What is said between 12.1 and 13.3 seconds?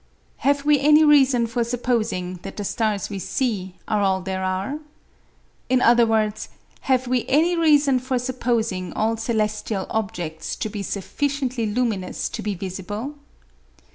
to be visible?